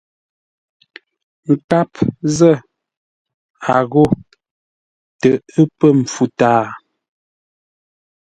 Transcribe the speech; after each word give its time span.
Nkâp 1.51 1.91
zə̂, 2.35 2.55
a 3.75 3.77
ghô: 3.91 4.03
tə 5.19 5.29
ə́ 5.59 5.63
pə̂ 5.77 5.89
mpfu 5.99 6.25
tâa. 6.39 6.65